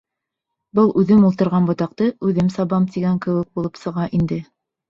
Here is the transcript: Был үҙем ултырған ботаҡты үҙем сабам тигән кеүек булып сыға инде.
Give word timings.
Был 0.79 0.89
үҙем 1.01 1.27
ултырған 1.27 1.69
ботаҡты 1.71 2.09
үҙем 2.31 2.49
сабам 2.57 2.91
тигән 2.97 3.23
кеүек 3.27 3.55
булып 3.61 3.81
сыға 3.83 4.09
инде. 4.21 4.43